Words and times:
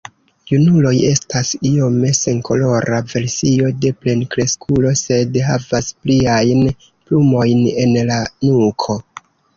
Junuloj 0.51 0.93
estas 1.09 1.49
iome 1.71 2.13
senkolora 2.19 3.01
versio 3.11 3.69
de 3.83 3.91
plenkreskulo 4.05 4.95
sed 5.03 5.37
havas 5.51 5.93
pliajn 6.07 6.65
plumojn 6.87 7.61
en 7.87 7.97
la 8.11 8.19
nuko. 8.51 8.99